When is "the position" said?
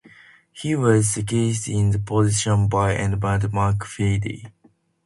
1.91-2.67